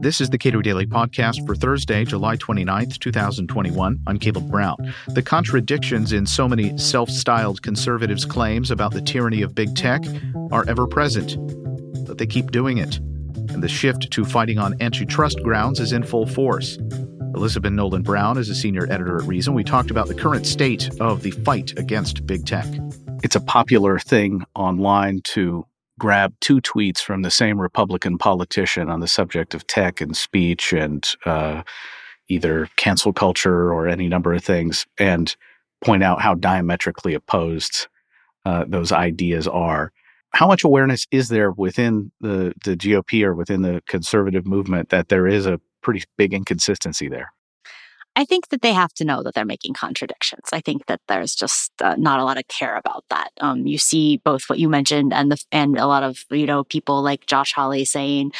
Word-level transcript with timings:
This 0.00 0.20
is 0.20 0.30
the 0.30 0.38
Cato 0.38 0.62
Daily 0.62 0.86
Podcast 0.86 1.44
for 1.44 1.56
Thursday, 1.56 2.04
July 2.04 2.36
29th, 2.36 2.98
2021. 3.00 3.98
I'm 4.06 4.18
Caleb 4.20 4.48
Brown. 4.48 4.76
The 5.08 5.22
contradictions 5.22 6.12
in 6.12 6.24
so 6.24 6.48
many 6.48 6.78
self 6.78 7.10
styled 7.10 7.62
conservatives' 7.62 8.24
claims 8.24 8.70
about 8.70 8.92
the 8.92 9.02
tyranny 9.02 9.42
of 9.42 9.56
big 9.56 9.74
tech 9.74 10.04
are 10.52 10.64
ever 10.68 10.86
present, 10.86 11.36
but 12.06 12.18
they 12.18 12.26
keep 12.26 12.52
doing 12.52 12.78
it. 12.78 12.98
And 13.50 13.60
the 13.60 13.68
shift 13.68 14.10
to 14.12 14.24
fighting 14.24 14.58
on 14.58 14.80
antitrust 14.80 15.42
grounds 15.42 15.80
is 15.80 15.92
in 15.92 16.04
full 16.04 16.26
force. 16.26 16.78
Elizabeth 17.34 17.72
Nolan 17.72 18.02
Brown 18.02 18.38
is 18.38 18.48
a 18.48 18.54
senior 18.54 18.84
editor 18.84 19.20
at 19.20 19.26
Reason. 19.26 19.52
We 19.52 19.64
talked 19.64 19.90
about 19.90 20.06
the 20.06 20.14
current 20.14 20.46
state 20.46 20.88
of 21.00 21.22
the 21.22 21.32
fight 21.32 21.76
against 21.76 22.24
big 22.24 22.46
tech. 22.46 22.66
It's 23.24 23.36
a 23.36 23.40
popular 23.40 23.98
thing 23.98 24.44
online 24.54 25.22
to 25.24 25.66
grab 25.98 26.34
two 26.40 26.60
tweets 26.60 26.98
from 27.00 27.22
the 27.22 27.30
same 27.30 27.60
Republican 27.60 28.18
politician 28.18 28.88
on 28.88 29.00
the 29.00 29.08
subject 29.08 29.54
of 29.54 29.66
tech 29.66 30.00
and 30.00 30.16
speech 30.16 30.72
and 30.72 31.12
uh, 31.26 31.62
either 32.28 32.68
cancel 32.76 33.12
culture 33.12 33.72
or 33.72 33.88
any 33.88 34.08
number 34.08 34.32
of 34.32 34.44
things 34.44 34.86
and 34.98 35.36
point 35.80 36.02
out 36.02 36.20
how 36.20 36.34
diametrically 36.34 37.14
opposed 37.14 37.88
uh, 38.44 38.64
those 38.66 38.92
ideas 38.92 39.46
are. 39.48 39.92
How 40.30 40.46
much 40.46 40.64
awareness 40.64 41.06
is 41.10 41.28
there 41.28 41.50
within 41.52 42.12
the, 42.20 42.52
the 42.64 42.76
GOP 42.76 43.22
or 43.24 43.34
within 43.34 43.62
the 43.62 43.82
conservative 43.88 44.46
movement 44.46 44.90
that 44.90 45.08
there 45.08 45.26
is 45.26 45.46
a 45.46 45.60
pretty 45.80 46.04
big 46.16 46.34
inconsistency 46.34 47.08
there? 47.08 47.32
I 48.18 48.24
think 48.24 48.48
that 48.48 48.62
they 48.62 48.72
have 48.72 48.92
to 48.94 49.04
know 49.04 49.22
that 49.22 49.34
they're 49.34 49.44
making 49.44 49.74
contradictions. 49.74 50.48
I 50.52 50.60
think 50.60 50.86
that 50.86 51.00
there's 51.06 51.36
just 51.36 51.70
uh, 51.80 51.94
not 51.96 52.18
a 52.18 52.24
lot 52.24 52.36
of 52.36 52.48
care 52.48 52.74
about 52.74 53.04
that. 53.10 53.30
Um, 53.40 53.64
you 53.64 53.78
see 53.78 54.16
both 54.16 54.42
what 54.48 54.58
you 54.58 54.68
mentioned 54.68 55.12
and 55.12 55.30
the 55.30 55.40
and 55.52 55.78
a 55.78 55.86
lot 55.86 56.02
of 56.02 56.24
you 56.28 56.44
know 56.44 56.64
people 56.64 57.00
like 57.00 57.26
Josh 57.26 57.52
Hawley 57.52 57.84
saying 57.84 58.32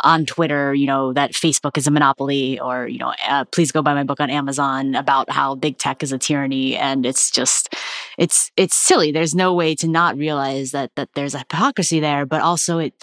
on 0.00 0.26
Twitter, 0.26 0.74
you 0.74 0.88
know 0.88 1.12
that 1.12 1.34
Facebook 1.34 1.78
is 1.78 1.86
a 1.86 1.92
monopoly, 1.92 2.58
or 2.58 2.88
you 2.88 2.98
know, 2.98 3.14
uh, 3.28 3.44
please 3.44 3.70
go 3.70 3.80
buy 3.80 3.94
my 3.94 4.02
book 4.02 4.18
on 4.18 4.28
Amazon 4.28 4.96
about 4.96 5.30
how 5.30 5.54
big 5.54 5.78
tech 5.78 6.02
is 6.02 6.10
a 6.10 6.18
tyranny, 6.18 6.76
and 6.76 7.06
it's 7.06 7.30
just 7.30 7.76
it's 8.18 8.50
it's 8.56 8.74
silly. 8.74 9.12
There's 9.12 9.36
no 9.36 9.54
way 9.54 9.76
to 9.76 9.86
not 9.86 10.16
realize 10.16 10.72
that 10.72 10.90
that 10.96 11.10
there's 11.14 11.36
a 11.36 11.38
hypocrisy 11.38 12.00
there, 12.00 12.26
but 12.26 12.40
also 12.42 12.78
it 12.78 12.94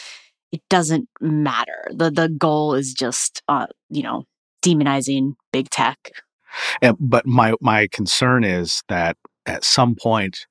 it 0.52 0.62
doesn't 0.70 1.08
matter. 1.22 1.88
the 1.92 2.12
The 2.12 2.28
goal 2.28 2.74
is 2.74 2.94
just 2.94 3.42
uh, 3.48 3.68
you 3.90 4.04
know 4.04 4.26
demonizing 4.66 5.36
big 5.52 5.70
tech. 5.70 6.12
But 7.00 7.26
my 7.26 7.54
my 7.62 7.88
concern 7.92 8.44
is 8.44 8.84
that 8.90 9.18
at 9.46 9.64
some 9.64 9.96
point, 9.96 10.48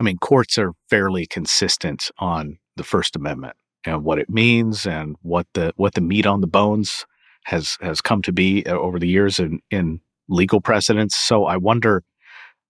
I 0.00 0.04
mean, 0.04 0.18
courts 0.18 0.58
are 0.58 0.72
fairly 0.88 1.26
consistent 1.26 2.10
on 2.18 2.58
the 2.76 2.84
First 2.84 3.16
Amendment 3.16 3.56
and 3.84 4.04
what 4.04 4.18
it 4.18 4.28
means 4.28 4.86
and 4.86 5.16
what 5.22 5.46
the 5.54 5.72
what 5.76 5.94
the 5.94 6.00
meat 6.00 6.26
on 6.26 6.40
the 6.40 6.46
bones 6.46 7.06
has 7.44 7.76
has 7.80 8.00
come 8.00 8.22
to 8.22 8.32
be 8.32 8.64
uh, 8.66 8.74
over 8.74 8.98
the 8.98 9.08
years 9.08 9.38
in 9.38 9.60
in 9.70 10.00
legal 10.28 10.60
precedents. 10.60 11.16
So 11.16 11.44
I 11.44 11.56
wonder, 11.56 12.02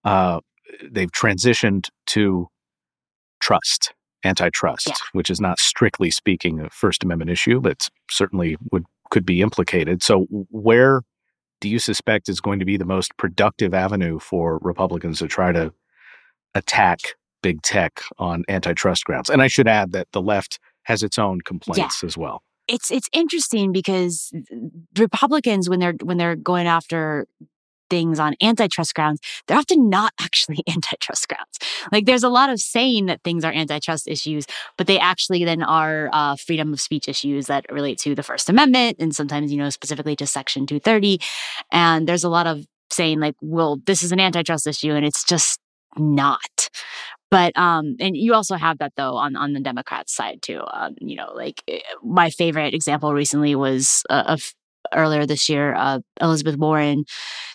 uh, 0.04 0.40
they've 0.90 1.10
transitioned 1.10 1.88
to 2.08 2.48
trust, 3.40 3.94
antitrust, 4.24 4.88
yeah. 4.88 4.94
which 5.12 5.30
is 5.30 5.40
not 5.40 5.58
strictly 5.58 6.10
speaking 6.10 6.60
a 6.60 6.70
First 6.70 7.02
Amendment 7.02 7.30
issue, 7.30 7.60
but 7.60 7.88
certainly 8.10 8.56
would 8.72 8.84
could 9.10 9.24
be 9.24 9.40
implicated. 9.40 10.02
So, 10.02 10.26
where 10.50 11.02
do 11.60 11.68
you 11.68 11.78
suspect 11.78 12.28
is 12.28 12.40
going 12.40 12.58
to 12.58 12.64
be 12.64 12.76
the 12.76 12.84
most 12.84 13.16
productive 13.16 13.74
avenue 13.74 14.18
for 14.18 14.58
Republicans 14.62 15.18
to 15.20 15.28
try 15.28 15.52
to 15.52 15.72
attack 16.54 17.00
big 17.42 17.62
tech 17.62 18.02
on 18.18 18.44
antitrust 18.48 19.04
grounds? 19.04 19.30
And 19.30 19.42
I 19.42 19.48
should 19.48 19.68
add 19.68 19.92
that 19.92 20.08
the 20.12 20.22
left 20.22 20.58
has 20.84 21.02
its 21.02 21.18
own 21.18 21.40
complaints 21.40 22.02
yeah. 22.02 22.06
as 22.06 22.16
well. 22.16 22.42
It's 22.68 22.90
it's 22.90 23.08
interesting 23.12 23.72
because 23.72 24.32
Republicans 24.98 25.70
when 25.70 25.78
they're 25.78 25.94
when 26.02 26.16
they're 26.16 26.34
going 26.34 26.66
after 26.66 27.26
things 27.90 28.18
on 28.18 28.34
antitrust 28.42 28.94
grounds, 28.94 29.20
they're 29.46 29.58
often 29.58 29.88
not 29.88 30.12
actually 30.20 30.62
antitrust 30.68 31.28
grounds. 31.28 31.58
Like 31.92 32.06
there's 32.06 32.22
a 32.22 32.28
lot 32.28 32.50
of 32.50 32.60
saying 32.60 33.06
that 33.06 33.22
things 33.22 33.44
are 33.44 33.52
antitrust 33.52 34.08
issues, 34.08 34.46
but 34.76 34.86
they 34.86 34.98
actually 34.98 35.44
then 35.44 35.62
are 35.62 36.10
uh, 36.12 36.36
freedom 36.36 36.72
of 36.72 36.80
speech 36.80 37.08
issues 37.08 37.46
that 37.46 37.66
relate 37.70 37.98
to 37.98 38.14
the 38.14 38.22
First 38.22 38.48
Amendment 38.48 38.96
and 38.98 39.14
sometimes, 39.14 39.52
you 39.52 39.58
know, 39.58 39.70
specifically 39.70 40.16
to 40.16 40.26
Section 40.26 40.66
230. 40.66 41.20
And 41.70 42.08
there's 42.08 42.24
a 42.24 42.28
lot 42.28 42.46
of 42.46 42.66
saying 42.90 43.20
like, 43.20 43.34
well, 43.40 43.78
this 43.86 44.02
is 44.02 44.12
an 44.12 44.20
antitrust 44.20 44.66
issue 44.66 44.92
and 44.92 45.04
it's 45.04 45.24
just 45.24 45.58
not. 45.96 46.68
But 47.30 47.56
um, 47.58 47.96
and 47.98 48.16
you 48.16 48.34
also 48.34 48.54
have 48.54 48.78
that 48.78 48.92
though 48.96 49.16
on 49.16 49.34
on 49.36 49.52
the 49.52 49.60
Democrats 49.60 50.14
side 50.14 50.42
too. 50.42 50.60
Um, 50.72 50.94
you 51.00 51.16
know, 51.16 51.32
like 51.34 51.62
eh, 51.66 51.80
my 52.02 52.30
favorite 52.30 52.72
example 52.72 53.12
recently 53.12 53.54
was 53.56 54.04
a, 54.08 54.32
of 54.32 54.54
earlier 54.94 55.26
this 55.26 55.48
year, 55.48 55.74
uh, 55.74 56.00
Elizabeth 56.20 56.56
Warren 56.56 57.04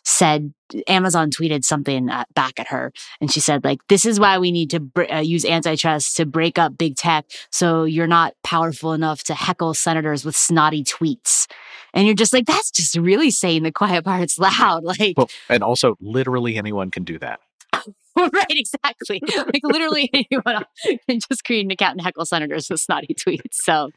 said 0.04 0.54
Amazon 0.88 1.30
tweeted 1.30 1.64
something 1.64 2.10
at, 2.10 2.34
back 2.34 2.60
at 2.60 2.68
her, 2.68 2.92
and 3.20 3.32
she 3.32 3.40
said 3.40 3.64
like, 3.64 3.80
"This 3.88 4.06
is 4.06 4.20
why 4.20 4.38
we 4.38 4.52
need 4.52 4.70
to 4.72 4.80
br- 4.80 5.12
uh, 5.12 5.20
use 5.20 5.46
antitrust 5.46 6.18
to 6.18 6.26
break 6.26 6.58
up 6.58 6.78
big 6.78 6.96
tech, 6.96 7.26
so 7.52 7.84
you're 7.84 8.08
not 8.08 8.34
powerful 8.44 8.94
enough 8.94 9.24
to 9.26 9.34
heckle 9.34 9.74
senators 9.74 10.26
with 10.26 10.36
snotty 10.36 10.84
tweets." 10.84 11.48
And 11.94 12.06
you're 12.06 12.16
just 12.16 12.34
like, 12.34 12.46
"That's 12.46 12.72
just 12.72 12.96
really 12.96 13.32
saying 13.32 13.64
the 13.64 13.72
quiet 13.72 14.06
parts 14.06 14.40
loud." 14.40 14.84
Like, 14.92 15.14
well, 15.18 15.30
and 15.48 15.64
also, 15.64 15.96
literally 16.02 16.58
anyone 16.58 16.92
can 16.92 17.04
do 17.04 17.18
that. 17.20 17.40
right, 18.18 18.46
exactly. 18.50 19.22
like 19.22 19.62
literally 19.64 20.10
anyone 20.14 20.66
can 21.10 21.20
just 21.30 21.44
create 21.46 21.66
an 21.66 21.72
account 21.72 21.94
and 21.94 22.02
heckle 22.02 22.26
senators 22.26 22.70
with 22.70 22.80
snotty 22.80 23.16
tweets. 23.16 23.54
So, 23.54 23.90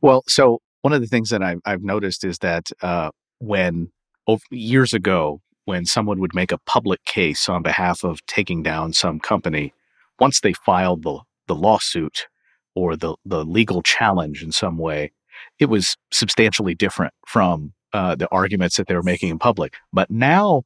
well, 0.00 0.22
so 0.28 0.60
one 0.86 0.92
of 0.92 1.00
the 1.00 1.08
things 1.08 1.30
that 1.30 1.42
I've, 1.42 1.58
I've 1.64 1.82
noticed 1.82 2.22
is 2.22 2.38
that 2.38 2.70
uh, 2.80 3.10
when 3.40 3.90
oh, 4.28 4.38
years 4.52 4.94
ago, 4.94 5.40
when 5.64 5.84
someone 5.84 6.20
would 6.20 6.32
make 6.32 6.52
a 6.52 6.58
public 6.58 7.04
case 7.04 7.48
on 7.48 7.64
behalf 7.64 8.04
of 8.04 8.24
taking 8.26 8.62
down 8.62 8.92
some 8.92 9.18
company, 9.18 9.74
once 10.20 10.38
they 10.38 10.52
filed 10.52 11.02
the, 11.02 11.18
the 11.48 11.56
lawsuit 11.56 12.28
or 12.76 12.94
the, 12.94 13.16
the 13.24 13.44
legal 13.44 13.82
challenge 13.82 14.44
in 14.44 14.52
some 14.52 14.78
way, 14.78 15.10
it 15.58 15.64
was 15.64 15.96
substantially 16.12 16.76
different 16.76 17.12
from 17.26 17.72
uh, 17.92 18.14
the 18.14 18.28
arguments 18.30 18.76
that 18.76 18.86
they 18.86 18.94
were 18.94 19.02
making 19.02 19.30
in 19.30 19.40
public. 19.40 19.74
But 19.92 20.08
now, 20.08 20.62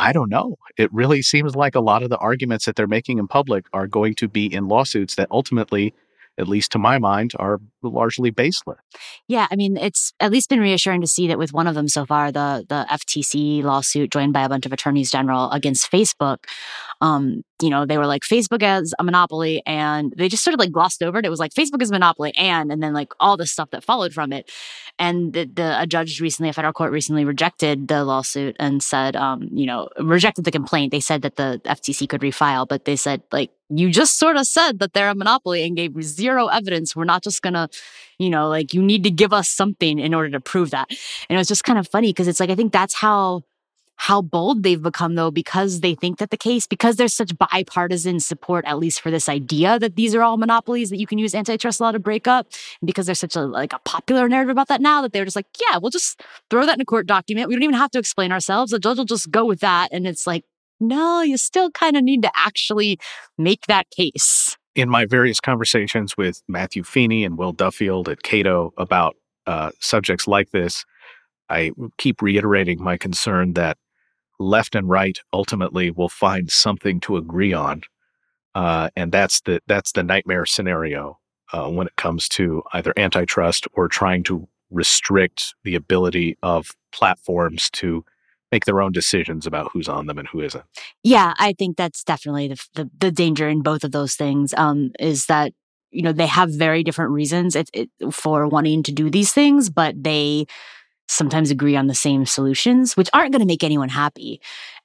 I 0.00 0.12
don't 0.12 0.30
know. 0.30 0.56
It 0.76 0.92
really 0.92 1.22
seems 1.22 1.54
like 1.54 1.76
a 1.76 1.80
lot 1.80 2.02
of 2.02 2.10
the 2.10 2.18
arguments 2.18 2.64
that 2.64 2.74
they're 2.74 2.88
making 2.88 3.20
in 3.20 3.28
public 3.28 3.66
are 3.72 3.86
going 3.86 4.16
to 4.16 4.26
be 4.26 4.52
in 4.52 4.66
lawsuits 4.66 5.14
that 5.14 5.28
ultimately 5.30 5.94
at 6.38 6.48
least 6.48 6.72
to 6.72 6.78
my 6.78 6.98
mind, 6.98 7.32
are 7.38 7.60
largely 7.82 8.30
baseless. 8.30 8.78
Yeah, 9.28 9.46
I 9.50 9.56
mean, 9.56 9.76
it's 9.76 10.12
at 10.20 10.32
least 10.32 10.48
been 10.48 10.60
reassuring 10.60 11.00
to 11.00 11.06
see 11.06 11.28
that 11.28 11.38
with 11.38 11.52
one 11.52 11.66
of 11.66 11.74
them 11.74 11.88
so 11.88 12.04
far, 12.04 12.32
the 12.32 12.64
the 12.68 12.86
FTC 12.90 13.62
lawsuit 13.62 14.10
joined 14.12 14.32
by 14.32 14.42
a 14.44 14.48
bunch 14.48 14.66
of 14.66 14.72
attorneys 14.72 15.10
general 15.10 15.50
against 15.50 15.90
Facebook, 15.90 16.38
um, 17.04 17.44
you 17.60 17.68
know, 17.68 17.84
they 17.84 17.98
were 17.98 18.06
like 18.06 18.22
Facebook 18.22 18.62
as 18.62 18.94
a 18.98 19.04
monopoly, 19.04 19.62
and 19.66 20.14
they 20.16 20.26
just 20.26 20.42
sort 20.42 20.54
of 20.54 20.58
like 20.58 20.72
glossed 20.72 21.02
over 21.02 21.18
it. 21.18 21.26
It 21.26 21.28
was 21.28 21.38
like 21.38 21.52
Facebook 21.52 21.82
is 21.82 21.90
a 21.90 21.92
monopoly, 21.92 22.34
and 22.34 22.72
and 22.72 22.82
then 22.82 22.94
like 22.94 23.12
all 23.20 23.36
the 23.36 23.46
stuff 23.46 23.70
that 23.72 23.84
followed 23.84 24.14
from 24.14 24.32
it. 24.32 24.50
And 24.98 25.34
the, 25.34 25.44
the 25.44 25.82
a 25.82 25.86
judge 25.86 26.18
recently, 26.22 26.48
a 26.48 26.54
federal 26.54 26.72
court 26.72 26.92
recently 26.92 27.26
rejected 27.26 27.88
the 27.88 28.04
lawsuit 28.04 28.56
and 28.58 28.82
said, 28.82 29.16
um, 29.16 29.50
you 29.52 29.66
know, 29.66 29.90
rejected 29.98 30.46
the 30.46 30.50
complaint. 30.50 30.92
They 30.92 31.00
said 31.00 31.20
that 31.22 31.36
the 31.36 31.60
FTC 31.66 32.08
could 32.08 32.22
refile, 32.22 32.66
but 32.66 32.86
they 32.86 32.96
said 32.96 33.20
like 33.30 33.50
you 33.68 33.90
just 33.90 34.18
sort 34.18 34.38
of 34.38 34.46
said 34.46 34.78
that 34.78 34.94
they're 34.94 35.10
a 35.10 35.14
monopoly 35.14 35.62
and 35.62 35.76
gave 35.76 36.02
zero 36.02 36.46
evidence. 36.46 36.96
We're 36.96 37.04
not 37.04 37.22
just 37.22 37.42
gonna, 37.42 37.68
you 38.18 38.30
know, 38.30 38.48
like 38.48 38.72
you 38.72 38.82
need 38.82 39.04
to 39.04 39.10
give 39.10 39.34
us 39.34 39.50
something 39.50 39.98
in 39.98 40.14
order 40.14 40.30
to 40.30 40.40
prove 40.40 40.70
that. 40.70 40.88
And 41.28 41.36
it 41.36 41.38
was 41.38 41.48
just 41.48 41.64
kind 41.64 41.78
of 41.78 41.86
funny 41.86 42.08
because 42.08 42.28
it's 42.28 42.40
like 42.40 42.48
I 42.48 42.54
think 42.54 42.72
that's 42.72 42.94
how 42.94 43.42
how 43.96 44.20
bold 44.20 44.62
they've 44.62 44.82
become 44.82 45.14
though 45.14 45.30
because 45.30 45.80
they 45.80 45.94
think 45.94 46.18
that 46.18 46.30
the 46.30 46.36
case 46.36 46.66
because 46.66 46.96
there's 46.96 47.14
such 47.14 47.36
bipartisan 47.38 48.20
support 48.20 48.64
at 48.66 48.78
least 48.78 49.00
for 49.00 49.10
this 49.10 49.28
idea 49.28 49.78
that 49.78 49.96
these 49.96 50.14
are 50.14 50.22
all 50.22 50.36
monopolies 50.36 50.90
that 50.90 50.98
you 50.98 51.06
can 51.06 51.18
use 51.18 51.34
antitrust 51.34 51.80
law 51.80 51.92
to 51.92 51.98
break 51.98 52.26
up. 52.26 52.46
And 52.80 52.86
because 52.86 53.06
there's 53.06 53.20
such 53.20 53.36
a 53.36 53.42
like 53.42 53.72
a 53.72 53.78
popular 53.80 54.28
narrative 54.28 54.50
about 54.50 54.68
that 54.68 54.80
now 54.80 55.02
that 55.02 55.12
they're 55.12 55.24
just 55.24 55.36
like 55.36 55.46
yeah 55.60 55.78
we'll 55.78 55.90
just 55.90 56.20
throw 56.50 56.66
that 56.66 56.76
in 56.76 56.80
a 56.80 56.84
court 56.84 57.06
document. 57.06 57.48
We 57.48 57.54
don't 57.54 57.62
even 57.62 57.74
have 57.74 57.90
to 57.92 57.98
explain 57.98 58.32
ourselves. 58.32 58.72
The 58.72 58.78
judge 58.78 58.98
will 58.98 59.04
just 59.04 59.30
go 59.30 59.44
with 59.44 59.60
that. 59.60 59.88
And 59.92 60.06
it's 60.06 60.26
like 60.26 60.44
no 60.80 61.22
you 61.22 61.36
still 61.36 61.70
kind 61.70 61.96
of 61.96 62.02
need 62.02 62.22
to 62.22 62.30
actually 62.34 62.98
make 63.38 63.66
that 63.66 63.86
case. 63.90 64.56
In 64.74 64.88
my 64.88 65.06
various 65.06 65.38
conversations 65.38 66.16
with 66.16 66.42
Matthew 66.48 66.82
Feeney 66.82 67.24
and 67.24 67.38
Will 67.38 67.52
Duffield 67.52 68.08
at 68.08 68.24
Cato 68.24 68.72
about 68.76 69.14
uh, 69.46 69.70
subjects 69.78 70.26
like 70.26 70.50
this, 70.50 70.84
I 71.48 71.70
keep 71.98 72.22
reiterating 72.22 72.82
my 72.82 72.96
concern 72.96 73.52
that 73.52 73.76
left 74.38 74.74
and 74.74 74.88
right 74.88 75.18
ultimately 75.32 75.90
will 75.90 76.08
find 76.08 76.50
something 76.50 77.00
to 77.00 77.16
agree 77.16 77.52
on, 77.52 77.82
uh, 78.54 78.90
and 78.96 79.12
that's 79.12 79.40
the 79.42 79.60
that's 79.66 79.92
the 79.92 80.02
nightmare 80.02 80.46
scenario 80.46 81.18
uh, 81.52 81.68
when 81.68 81.86
it 81.86 81.96
comes 81.96 82.28
to 82.30 82.62
either 82.72 82.92
antitrust 82.96 83.66
or 83.72 83.88
trying 83.88 84.22
to 84.24 84.48
restrict 84.70 85.54
the 85.62 85.74
ability 85.74 86.36
of 86.42 86.70
platforms 86.92 87.70
to 87.70 88.04
make 88.50 88.64
their 88.64 88.80
own 88.80 88.92
decisions 88.92 89.46
about 89.46 89.70
who's 89.72 89.88
on 89.88 90.06
them 90.06 90.18
and 90.18 90.28
who 90.28 90.40
isn't. 90.40 90.64
Yeah, 91.02 91.34
I 91.38 91.54
think 91.54 91.76
that's 91.76 92.04
definitely 92.04 92.48
the 92.48 92.66
the, 92.74 92.90
the 92.98 93.10
danger 93.10 93.48
in 93.48 93.62
both 93.62 93.84
of 93.84 93.92
those 93.92 94.14
things. 94.14 94.54
Um, 94.54 94.92
is 94.98 95.26
that 95.26 95.52
you 95.94 96.02
know, 96.02 96.12
they 96.12 96.26
have 96.26 96.50
very 96.50 96.82
different 96.82 97.12
reasons 97.12 97.54
it, 97.54 97.70
it, 97.72 97.88
for 98.10 98.48
wanting 98.48 98.82
to 98.82 98.92
do 98.92 99.08
these 99.08 99.32
things, 99.32 99.70
but 99.70 99.94
they 100.02 100.44
sometimes 101.08 101.50
agree 101.50 101.76
on 101.76 101.86
the 101.86 101.94
same 101.94 102.26
solutions, 102.26 102.96
which 102.96 103.10
aren't 103.12 103.32
going 103.32 103.40
to 103.40 103.46
make 103.46 103.64
anyone 103.64 103.88
happy 103.88 104.40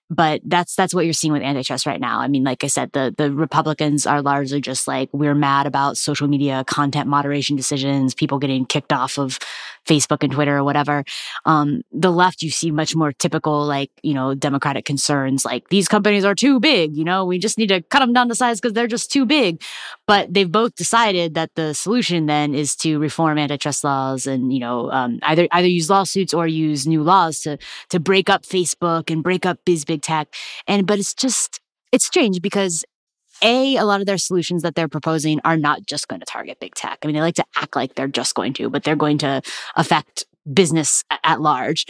but 0.10 0.42
that's 0.44 0.76
that's 0.76 0.94
what 0.94 1.06
you're 1.06 1.14
seeing 1.14 1.34
with 1.34 1.44
antitrust 1.44 1.86
right 1.86 2.00
now. 2.00 2.20
I 2.20 2.28
mean, 2.28 2.44
like 2.44 2.64
I 2.64 2.68
said, 2.68 2.92
the 2.94 3.14
the 3.16 3.32
Republicans 3.32 4.08
are 4.08 4.22
largely 4.22 4.60
just 4.60 4.88
like 4.88 5.10
we're 5.14 5.36
mad 5.36 5.68
about 5.68 5.98
social 5.98 6.28
media 6.28 6.64
content 6.66 7.08
moderation 7.08 7.56
decisions, 7.56 8.16
people 8.16 8.40
getting 8.40 8.66
kicked 8.66 8.92
off 8.92 9.20
of 9.20 9.38
Facebook 9.88 10.24
and 10.24 10.32
Twitter 10.32 10.58
or 10.58 10.64
whatever. 10.64 11.04
Um, 11.46 11.82
the 11.92 12.12
left, 12.12 12.42
you 12.42 12.50
see 12.50 12.72
much 12.72 12.96
more 12.96 13.12
typical, 13.14 13.66
like 13.66 13.92
you 14.02 14.14
know, 14.14 14.34
democratic 14.34 14.86
concerns, 14.86 15.46
like 15.46 15.70
these 15.70 15.88
companies 15.88 16.26
are 16.26 16.36
too 16.36 16.60
big. 16.60 16.96
You 16.96 17.04
know, 17.04 17.26
we 17.26 17.38
just 17.38 17.58
need 17.58 17.70
to 17.70 17.82
cut 17.82 18.00
them 18.00 18.14
down 18.14 18.30
to 18.30 18.36
size 18.36 18.60
because 18.60 18.74
they're 18.74 18.88
just 18.88 19.12
too 19.12 19.26
big. 19.26 19.62
But 20.08 20.34
they've 20.34 20.52
both 20.52 20.76
decided 20.76 21.36
that 21.36 21.52
the 21.56 21.74
solution 21.76 22.26
then 22.26 22.56
is 22.56 22.76
to 22.78 22.98
reform 22.98 23.38
antitrust 23.38 23.84
laws 23.84 24.26
and 24.26 24.52
you 24.52 24.60
know 24.60 24.92
um, 24.92 25.20
either 25.24 25.48
either 25.52 25.68
use 25.68 25.90
lawsuits 25.90 26.34
or 26.34 26.48
use 26.48 26.88
new 26.88 27.04
laws 27.04 27.42
to 27.42 27.60
to 27.90 28.00
break 28.00 28.28
up 28.28 28.44
Facebook 28.44 29.12
and 29.12 29.22
break 29.22 29.46
up 29.46 29.60
biz 29.66 29.86
big 29.86 29.99
big 30.00 30.04
tech. 30.04 30.34
And, 30.68 30.88
but 30.88 31.00
it's 31.00 31.13
just, 31.13 31.60
it's 31.92 32.06
strange 32.06 32.42
because 32.42 32.86
a, 33.42 33.78
a 33.78 33.86
lot 33.86 34.01
of 34.01 34.06
their 34.06 34.18
solutions 34.18 34.63
that 34.63 34.75
they're 34.75 34.88
proposing 34.88 35.40
are 35.46 35.57
not 35.57 35.86
just 35.86 36.07
going 36.07 36.19
to 36.19 36.25
target 36.25 36.60
big 36.60 36.75
tech. 36.75 37.00
I 37.04 37.07
mean, 37.07 37.16
they 37.16 37.22
like 37.22 37.36
to 37.36 37.46
act 37.56 37.75
like 37.75 37.96
they're 37.96 38.07
just 38.07 38.36
going 38.36 38.54
to, 38.54 38.69
but 38.69 38.84
they're 38.84 38.96
going 38.96 39.18
to 39.19 39.42
affect 39.75 40.25
business 40.51 41.04
at 41.24 41.42
large. 41.42 41.86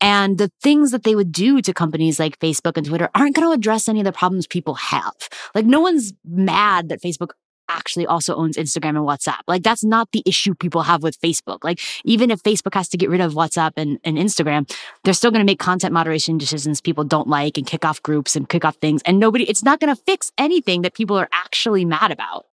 And 0.00 0.38
the 0.38 0.50
things 0.62 0.90
that 0.90 1.04
they 1.04 1.14
would 1.14 1.32
do 1.32 1.62
to 1.62 1.72
companies 1.72 2.20
like 2.20 2.38
Facebook 2.38 2.76
and 2.76 2.86
Twitter 2.86 3.08
aren't 3.14 3.34
going 3.34 3.48
to 3.48 3.52
address 3.52 3.88
any 3.88 4.00
of 4.00 4.04
the 4.04 4.12
problems 4.12 4.46
people 4.46 4.74
have. 4.74 5.14
Like, 5.54 5.64
no 5.64 5.80
one's 5.80 6.12
mad 6.24 6.90
that 6.90 7.02
Facebook 7.02 7.30
actually 7.68 8.06
also 8.06 8.34
owns 8.34 8.56
Instagram 8.56 8.90
and 8.90 8.98
WhatsApp. 8.98 9.40
Like 9.46 9.62
that's 9.62 9.84
not 9.84 10.10
the 10.12 10.22
issue 10.26 10.54
people 10.54 10.82
have 10.82 11.02
with 11.02 11.20
Facebook. 11.20 11.64
Like 11.64 11.80
even 12.04 12.30
if 12.30 12.42
Facebook 12.42 12.74
has 12.74 12.88
to 12.90 12.96
get 12.96 13.10
rid 13.10 13.20
of 13.20 13.34
WhatsApp 13.34 13.72
and, 13.76 13.98
and 14.04 14.16
Instagram, 14.16 14.70
they're 15.04 15.14
still 15.14 15.30
going 15.30 15.40
to 15.40 15.50
make 15.50 15.58
content 15.58 15.92
moderation 15.92 16.38
decisions 16.38 16.80
people 16.80 17.04
don't 17.04 17.28
like 17.28 17.56
and 17.58 17.66
kick 17.66 17.84
off 17.84 18.02
groups 18.02 18.36
and 18.36 18.48
kick 18.48 18.64
off 18.64 18.76
things. 18.76 19.02
And 19.04 19.18
nobody, 19.18 19.44
it's 19.44 19.62
not 19.62 19.80
going 19.80 19.94
to 19.94 20.00
fix 20.02 20.32
anything 20.38 20.82
that 20.82 20.94
people 20.94 21.16
are 21.16 21.28
actually 21.32 21.84
mad 21.84 22.10
about. 22.10 22.46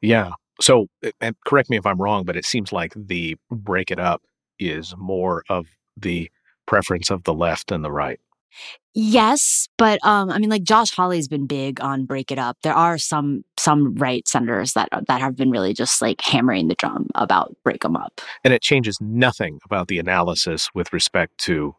Yeah. 0.00 0.32
So, 0.60 0.88
and 1.20 1.34
correct 1.46 1.70
me 1.70 1.78
if 1.78 1.86
I'm 1.86 2.00
wrong, 2.00 2.24
but 2.24 2.36
it 2.36 2.44
seems 2.44 2.72
like 2.72 2.92
the 2.94 3.36
break 3.50 3.90
it 3.90 3.98
up 3.98 4.22
is 4.58 4.94
more 4.98 5.42
of 5.48 5.66
the 5.96 6.30
preference 6.66 7.10
of 7.10 7.24
the 7.24 7.34
left 7.34 7.72
and 7.72 7.84
the 7.84 7.90
right. 7.90 8.20
Yes, 8.92 9.68
but 9.78 10.04
um, 10.04 10.30
I 10.30 10.38
mean, 10.38 10.50
like 10.50 10.64
Josh 10.64 10.90
Hawley's 10.90 11.28
been 11.28 11.46
big 11.46 11.80
on 11.80 12.06
break 12.06 12.32
it 12.32 12.38
up. 12.38 12.56
There 12.62 12.74
are 12.74 12.98
some 12.98 13.44
some 13.56 13.94
right 13.94 14.26
senators 14.26 14.72
that 14.72 14.88
that 15.06 15.20
have 15.20 15.36
been 15.36 15.50
really 15.50 15.72
just 15.72 16.02
like 16.02 16.20
hammering 16.20 16.68
the 16.68 16.74
drum 16.74 17.06
about 17.14 17.54
break 17.62 17.82
them 17.82 17.96
up. 17.96 18.20
And 18.42 18.52
it 18.52 18.62
changes 18.62 18.98
nothing 19.00 19.60
about 19.64 19.88
the 19.88 19.98
analysis 19.98 20.70
with 20.74 20.92
respect 20.92 21.38
to 21.38 21.76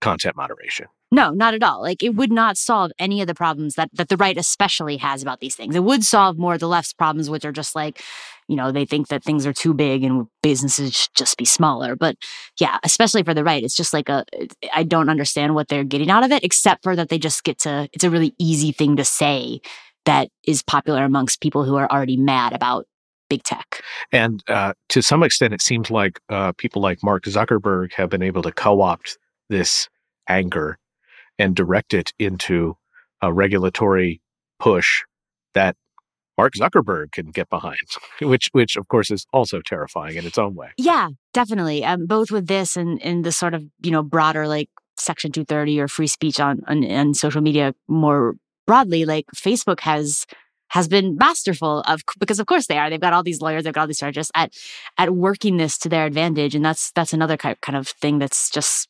content 0.00 0.36
moderation. 0.36 0.86
No, 1.10 1.30
not 1.30 1.54
at 1.54 1.62
all. 1.62 1.80
Like 1.80 2.02
it 2.02 2.14
would 2.14 2.30
not 2.30 2.58
solve 2.58 2.92
any 2.98 3.20
of 3.20 3.26
the 3.26 3.34
problems 3.34 3.76
that 3.76 3.88
that 3.94 4.08
the 4.08 4.16
right 4.16 4.36
especially 4.36 4.98
has 4.98 5.22
about 5.22 5.40
these 5.40 5.54
things. 5.54 5.74
It 5.74 5.84
would 5.84 6.04
solve 6.04 6.38
more 6.38 6.54
of 6.54 6.60
the 6.60 6.68
left's 6.68 6.92
problems, 6.92 7.30
which 7.30 7.44
are 7.44 7.52
just 7.52 7.74
like, 7.74 8.02
you 8.46 8.56
know, 8.56 8.72
they 8.72 8.84
think 8.84 9.08
that 9.08 9.24
things 9.24 9.46
are 9.46 9.52
too 9.54 9.72
big 9.72 10.04
and 10.04 10.26
businesses 10.42 10.94
should 10.94 11.14
just 11.14 11.38
be 11.38 11.46
smaller. 11.46 11.96
But 11.96 12.16
yeah, 12.60 12.78
especially 12.82 13.22
for 13.22 13.32
the 13.32 13.44
right, 13.44 13.64
it's 13.64 13.76
just 13.76 13.94
like 13.94 14.10
a 14.10 14.24
I 14.74 14.82
don't 14.82 15.08
understand 15.08 15.54
what 15.54 15.68
they're 15.68 15.84
getting 15.84 16.10
out 16.10 16.24
of 16.24 16.30
it, 16.32 16.44
except 16.44 16.82
for 16.82 16.94
that 16.94 17.08
they 17.08 17.18
just 17.18 17.42
get 17.42 17.58
to 17.60 17.88
it's 17.92 18.04
a 18.04 18.10
really 18.10 18.34
easy 18.38 18.72
thing 18.72 18.96
to 18.96 19.04
say 19.04 19.60
that 20.04 20.28
is 20.46 20.62
popular 20.62 21.04
amongst 21.04 21.40
people 21.40 21.64
who 21.64 21.76
are 21.76 21.90
already 21.90 22.16
mad 22.18 22.52
about 22.52 22.86
big 23.30 23.42
tech. 23.44 23.82
And 24.12 24.42
uh, 24.48 24.74
to 24.90 25.02
some 25.02 25.22
extent, 25.22 25.54
it 25.54 25.62
seems 25.62 25.90
like 25.90 26.20
uh, 26.28 26.52
people 26.52 26.82
like 26.82 27.02
Mark 27.02 27.24
Zuckerberg 27.24 27.92
have 27.94 28.10
been 28.10 28.22
able 28.22 28.42
to 28.42 28.52
co 28.52 28.82
opt 28.82 29.16
this 29.48 29.88
anger 30.28 30.78
and 31.38 31.54
direct 31.54 31.94
it 31.94 32.12
into 32.18 32.76
a 33.22 33.32
regulatory 33.32 34.20
push 34.58 35.02
that 35.54 35.76
Mark 36.36 36.54
Zuckerberg 36.54 37.12
can 37.12 37.30
get 37.30 37.50
behind, 37.50 37.80
which 38.22 38.48
which 38.52 38.76
of 38.76 38.88
course 38.88 39.10
is 39.10 39.26
also 39.32 39.60
terrifying 39.60 40.16
in 40.16 40.24
its 40.24 40.38
own 40.38 40.54
way. 40.54 40.70
Yeah, 40.76 41.08
definitely. 41.34 41.84
Um, 41.84 42.06
both 42.06 42.30
with 42.30 42.46
this 42.46 42.76
and 42.76 43.00
in 43.02 43.22
the 43.22 43.32
sort 43.32 43.54
of 43.54 43.64
you 43.82 43.90
know 43.90 44.02
broader 44.02 44.46
like 44.46 44.70
Section 44.96 45.32
230 45.32 45.80
or 45.80 45.88
free 45.88 46.06
speech 46.06 46.40
on, 46.40 46.62
on 46.66 46.84
on 46.90 47.14
social 47.14 47.40
media 47.40 47.74
more 47.88 48.34
broadly, 48.66 49.04
like 49.04 49.26
Facebook 49.34 49.80
has 49.80 50.26
has 50.70 50.86
been 50.86 51.16
masterful 51.16 51.80
of 51.82 52.02
because 52.18 52.38
of 52.38 52.46
course 52.46 52.66
they 52.66 52.78
are 52.78 52.90
they've 52.90 53.00
got 53.00 53.12
all 53.12 53.22
these 53.22 53.40
lawyers 53.40 53.64
they've 53.64 53.72
got 53.72 53.82
all 53.82 53.86
these 53.86 53.98
charges 53.98 54.30
at 54.34 54.52
at 54.98 55.14
working 55.14 55.56
this 55.56 55.78
to 55.78 55.88
their 55.88 56.04
advantage 56.04 56.54
and 56.54 56.64
that's 56.64 56.90
that's 56.92 57.12
another 57.12 57.36
kind 57.36 57.56
of 57.76 57.88
thing 57.88 58.18
that's 58.18 58.50
just 58.50 58.87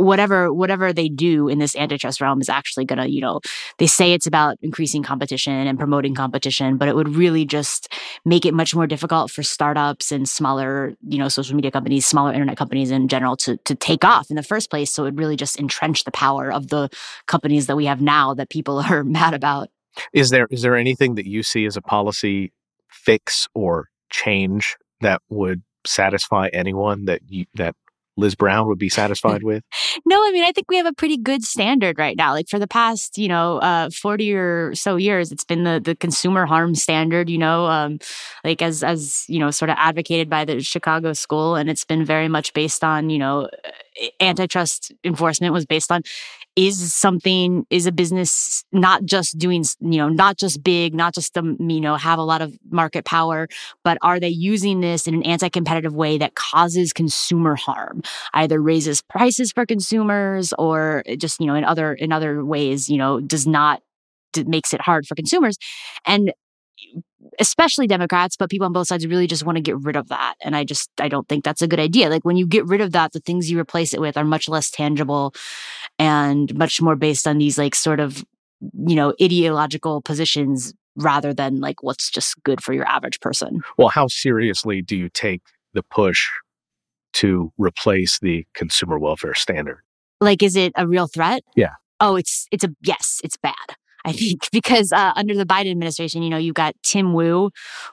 whatever 0.00 0.52
whatever 0.52 0.92
they 0.92 1.08
do 1.08 1.48
in 1.48 1.58
this 1.58 1.76
antitrust 1.76 2.20
realm 2.20 2.40
is 2.40 2.48
actually 2.48 2.84
going 2.84 2.98
to 2.98 3.10
you 3.10 3.20
know 3.20 3.40
they 3.78 3.86
say 3.86 4.12
it's 4.12 4.26
about 4.26 4.56
increasing 4.62 5.02
competition 5.02 5.52
and 5.52 5.78
promoting 5.78 6.14
competition 6.14 6.76
but 6.76 6.88
it 6.88 6.96
would 6.96 7.14
really 7.14 7.44
just 7.44 7.92
make 8.24 8.44
it 8.44 8.54
much 8.54 8.74
more 8.74 8.86
difficult 8.86 9.30
for 9.30 9.42
startups 9.42 10.12
and 10.12 10.28
smaller 10.28 10.94
you 11.06 11.18
know 11.18 11.28
social 11.28 11.54
media 11.54 11.70
companies 11.70 12.06
smaller 12.06 12.32
internet 12.32 12.56
companies 12.56 12.90
in 12.90 13.08
general 13.08 13.36
to 13.36 13.56
to 13.58 13.74
take 13.74 14.04
off 14.04 14.30
in 14.30 14.36
the 14.36 14.42
first 14.42 14.70
place. 14.70 14.90
So 14.90 15.02
it 15.02 15.06
would 15.06 15.18
really 15.18 15.36
just 15.36 15.58
entrench 15.58 16.04
the 16.04 16.10
power 16.10 16.52
of 16.52 16.68
the 16.68 16.88
companies 17.26 17.66
that 17.66 17.76
we 17.76 17.86
have 17.86 18.00
now 18.00 18.34
that 18.34 18.50
people 18.50 18.78
are 18.90 19.04
mad 19.04 19.34
about. 19.34 19.68
Is 20.12 20.30
there 20.30 20.46
is 20.50 20.62
there 20.62 20.76
anything 20.76 21.14
that 21.16 21.26
you 21.26 21.42
see 21.42 21.66
as 21.66 21.76
a 21.76 21.82
policy 21.82 22.52
fix 22.90 23.48
or 23.54 23.88
change 24.10 24.76
that 25.00 25.22
would 25.28 25.62
satisfy 25.86 26.48
anyone 26.52 27.06
that 27.06 27.22
you, 27.26 27.46
that 27.54 27.74
Liz 28.20 28.34
Brown 28.34 28.68
would 28.68 28.78
be 28.78 28.88
satisfied 29.00 29.42
with? 29.42 29.64
no, 30.06 30.16
I 30.16 30.30
mean, 30.32 30.44
I 30.44 30.52
think 30.52 30.70
we 30.70 30.76
have 30.76 30.86
a 30.86 30.92
pretty 30.92 31.16
good 31.16 31.42
standard 31.42 31.98
right 31.98 32.16
now. 32.16 32.32
Like 32.32 32.48
for 32.48 32.58
the 32.58 32.68
past, 32.68 33.18
you 33.18 33.28
know, 33.28 33.58
uh, 33.58 33.90
40 33.90 34.34
or 34.34 34.74
so 34.74 34.96
years, 34.96 35.32
it's 35.32 35.44
been 35.44 35.64
the, 35.64 35.80
the 35.82 35.94
consumer 35.94 36.46
harm 36.46 36.74
standard, 36.74 37.28
you 37.28 37.38
know, 37.38 37.66
um, 37.66 37.98
like 38.44 38.62
as, 38.62 38.82
as, 38.82 39.24
you 39.28 39.38
know, 39.38 39.50
sort 39.50 39.70
of 39.70 39.76
advocated 39.78 40.28
by 40.30 40.44
the 40.44 40.60
Chicago 40.60 41.12
school. 41.12 41.56
And 41.56 41.68
it's 41.68 41.84
been 41.84 42.04
very 42.04 42.28
much 42.28 42.52
based 42.52 42.84
on, 42.84 43.10
you 43.10 43.18
know, 43.18 43.48
antitrust 44.20 44.92
enforcement 45.04 45.52
was 45.52 45.66
based 45.66 45.92
on 45.92 46.02
is 46.56 46.92
something 46.92 47.64
is 47.70 47.86
a 47.86 47.92
business 47.92 48.64
not 48.72 49.04
just 49.04 49.38
doing 49.38 49.64
you 49.80 49.98
know 49.98 50.08
not 50.08 50.36
just 50.36 50.62
big 50.62 50.94
not 50.94 51.14
just 51.14 51.34
the 51.34 51.56
you 51.60 51.80
know 51.80 51.96
have 51.96 52.18
a 52.18 52.22
lot 52.22 52.42
of 52.42 52.56
market 52.70 53.04
power 53.04 53.48
but 53.84 53.96
are 54.02 54.18
they 54.18 54.28
using 54.28 54.80
this 54.80 55.06
in 55.06 55.14
an 55.14 55.22
anti-competitive 55.22 55.94
way 55.94 56.18
that 56.18 56.34
causes 56.34 56.92
consumer 56.92 57.54
harm 57.54 58.02
either 58.34 58.60
raises 58.60 59.00
prices 59.02 59.52
for 59.52 59.64
consumers 59.64 60.52
or 60.58 61.02
just 61.18 61.40
you 61.40 61.46
know 61.46 61.54
in 61.54 61.64
other 61.64 61.94
in 61.94 62.12
other 62.12 62.44
ways 62.44 62.88
you 62.88 62.98
know 62.98 63.20
does 63.20 63.46
not 63.46 63.80
makes 64.46 64.72
it 64.72 64.80
hard 64.80 65.06
for 65.06 65.14
consumers 65.14 65.56
and 66.06 66.32
especially 67.38 67.86
Democrats, 67.86 68.36
but 68.36 68.50
people 68.50 68.66
on 68.66 68.72
both 68.72 68.88
sides 68.88 69.06
really 69.06 69.26
just 69.26 69.44
want 69.44 69.56
to 69.56 69.62
get 69.62 69.78
rid 69.78 69.96
of 69.96 70.08
that. 70.08 70.34
And 70.42 70.56
I 70.56 70.64
just, 70.64 70.90
I 70.98 71.08
don't 71.08 71.28
think 71.28 71.44
that's 71.44 71.62
a 71.62 71.68
good 71.68 71.80
idea. 71.80 72.08
Like 72.08 72.24
when 72.24 72.36
you 72.36 72.46
get 72.46 72.66
rid 72.66 72.80
of 72.80 72.92
that, 72.92 73.12
the 73.12 73.20
things 73.20 73.50
you 73.50 73.58
replace 73.58 73.94
it 73.94 74.00
with 74.00 74.16
are 74.16 74.24
much 74.24 74.48
less 74.48 74.70
tangible 74.70 75.34
and 76.00 76.56
much 76.56 76.80
more 76.80 76.96
based 76.96 77.28
on 77.28 77.36
these 77.36 77.58
like 77.58 77.74
sort 77.74 78.00
of, 78.00 78.24
you 78.86 78.94
know, 78.94 79.12
ideological 79.22 80.00
positions 80.00 80.72
rather 80.96 81.34
than 81.34 81.60
like 81.60 81.82
what's 81.82 82.10
just 82.10 82.42
good 82.42 82.62
for 82.62 82.72
your 82.72 82.86
average 82.86 83.20
person. 83.20 83.60
Well, 83.76 83.88
how 83.88 84.06
seriously 84.08 84.80
do 84.80 84.96
you 84.96 85.10
take 85.10 85.42
the 85.74 85.82
push 85.82 86.26
to 87.12 87.52
replace 87.58 88.18
the 88.18 88.46
consumer 88.54 88.98
welfare 88.98 89.34
standard? 89.34 89.80
Like, 90.22 90.42
is 90.42 90.56
it 90.56 90.72
a 90.74 90.88
real 90.88 91.06
threat? 91.06 91.42
Yeah. 91.54 91.74
Oh, 92.00 92.16
it's, 92.16 92.46
it's 92.50 92.64
a, 92.64 92.70
yes, 92.82 93.20
it's 93.22 93.36
bad. 93.36 93.54
I 94.04 94.12
think 94.12 94.48
because 94.52 94.92
uh, 94.92 95.12
under 95.16 95.34
the 95.34 95.46
Biden 95.46 95.70
administration, 95.70 96.22
you 96.22 96.30
know, 96.30 96.36
you've 96.36 96.54
got 96.54 96.74
Tim 96.82 97.12
Wu, 97.12 97.50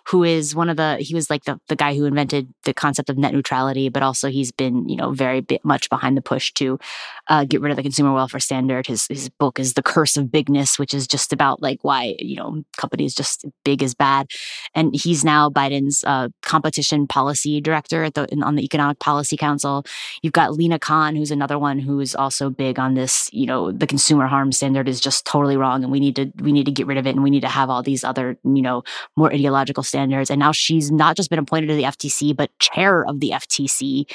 who 0.08 0.24
is 0.24 0.56
one 0.56 0.70
of 0.70 0.78
the 0.78 0.98
he 1.00 1.14
was 1.14 1.30
like 1.30 1.44
the 1.44 1.60
the 1.68 1.76
guy 1.76 1.96
who 1.96 2.06
invented 2.06 2.48
the 2.64 2.74
concept 2.74 3.10
of 3.10 3.18
net 3.18 3.34
neutrality, 3.34 3.90
but 3.90 4.04
also 4.04 4.30
he's 4.30 4.52
been 4.52 4.88
you 4.88 4.96
know 4.96 5.12
very 5.12 5.42
bit 5.42 5.64
much 5.64 5.90
behind 5.90 6.18
the 6.18 6.22
push 6.22 6.52
to 6.54 6.80
uh, 7.28 7.46
get 7.46 7.62
rid 7.62 7.72
of 7.72 7.78
the 7.78 7.84
consumer 7.84 8.14
welfare 8.14 8.40
standard. 8.40 8.88
His 8.88 9.08
his 9.08 9.30
book 9.30 9.60
is 9.60 9.74
The 9.74 9.84
Curse 9.84 10.18
of 10.18 10.32
Bigness, 10.32 10.80
which 10.80 10.94
is 10.94 11.08
just 11.08 11.34
about 11.34 11.62
like 11.62 11.80
why 11.84 12.16
you 12.20 12.36
know 12.36 12.64
companies 12.78 13.14
just 13.14 13.46
big 13.64 13.84
is 13.84 13.94
bad, 13.94 14.28
and 14.74 14.96
he's 14.96 15.24
now 15.24 15.50
Biden's 15.50 16.04
uh, 16.06 16.30
competition 16.42 17.08
policy 17.08 17.62
director 17.62 18.04
at 18.04 18.14
the 18.14 18.28
on 18.44 18.56
the 18.56 18.64
Economic 18.64 19.00
Policy 19.00 19.38
Council. 19.38 19.84
You've 20.22 20.34
got 20.34 20.54
Lina 20.54 20.80
Khan, 20.80 21.16
who's 21.16 21.32
another 21.32 21.60
one 21.60 21.80
who 21.80 22.00
is 22.00 22.16
also 22.16 22.50
big 22.50 22.80
on 22.80 22.94
this. 22.94 23.30
You 23.32 23.46
know, 23.46 23.72
the 23.72 23.88
consumer 23.88 24.28
harm 24.28 24.52
standard 24.52 24.88
is 24.88 25.00
just 25.00 25.26
totally 25.26 25.58
wrong, 25.58 25.84
and 25.84 25.92
we 25.92 25.97
we 25.98 26.00
need 26.00 26.16
to 26.16 26.32
we 26.44 26.52
need 26.52 26.66
to 26.66 26.72
get 26.72 26.86
rid 26.86 27.00
of 27.00 27.08
it 27.08 27.16
and 27.16 27.24
we 27.24 27.32
need 27.32 27.42
to 27.42 27.48
have 27.48 27.72
all 27.72 27.82
these 27.82 28.04
other 28.04 28.38
you 28.44 28.62
know 28.62 28.84
more 29.16 29.34
ideological 29.34 29.82
standards 29.82 30.30
and 30.30 30.40
now 30.40 30.52
she's 30.52 30.92
not 30.92 31.16
just 31.16 31.32
been 31.32 31.40
appointed 31.40 31.68
to 31.68 31.74
the 31.74 31.84
FTC 31.84 32.36
but 32.36 32.52
chair 32.60 33.04
of 33.06 33.20
the 33.20 33.32
FTC 33.32 34.06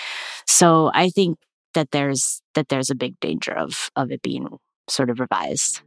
so 0.47 0.93
i 0.95 1.11
think 1.11 1.39
that 1.75 1.91
there's 1.91 2.41
that 2.55 2.69
there's 2.69 2.89
a 2.89 2.95
big 2.95 3.19
danger 3.19 3.53
of 3.53 3.91
of 3.97 4.13
it 4.13 4.23
being 4.23 4.47
sort 4.89 5.11
of 5.11 5.19
revised 5.19 5.83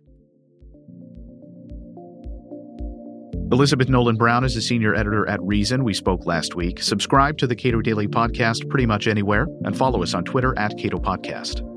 Elizabeth 3.51 3.87
Nolan 3.87 4.17
Brown 4.17 4.43
is 4.43 4.57
a 4.57 4.61
senior 4.61 4.95
editor 4.95 5.29
at 5.29 5.41
Reason. 5.41 5.83
We 5.83 5.93
spoke 5.93 6.25
last 6.25 6.55
week. 6.55 6.81
Subscribe 6.81 7.37
to 7.37 7.47
the 7.47 7.55
Cato 7.55 7.79
Daily 7.79 8.07
Podcast 8.07 8.67
pretty 8.69 8.87
much 8.87 9.07
anywhere 9.07 9.45
and 9.63 9.77
follow 9.77 10.01
us 10.01 10.15
on 10.15 10.25
Twitter 10.25 10.57
at 10.57 10.75
Cato 10.79 10.97
Podcast. 10.97 11.74